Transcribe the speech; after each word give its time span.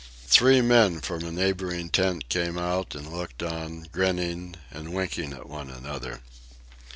Three 0.25 0.61
men 0.61 0.99
from 1.01 1.23
a 1.23 1.31
neighboring 1.31 1.89
tent 1.91 2.27
came 2.27 2.57
out 2.57 2.95
and 2.95 3.13
looked 3.15 3.43
on, 3.43 3.85
grinning 3.91 4.55
and 4.71 4.93
winking 4.95 5.31
at 5.31 5.47
one 5.47 5.69
another. 5.69 6.21